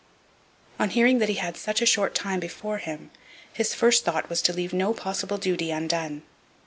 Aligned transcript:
On 0.79 0.89
hearing 0.89 1.19
that 1.19 1.29
he 1.29 1.35
had 1.35 1.55
such 1.55 1.79
a 1.79 1.85
short 1.85 2.15
time 2.15 2.39
before 2.39 2.79
him 2.79 3.11
his 3.53 3.75
first 3.75 4.03
thought 4.03 4.29
was 4.31 4.41
to 4.41 4.51
leave 4.51 4.73
no 4.73 4.95
possible 4.95 5.37
duty 5.37 5.69
undone. 5.69 6.23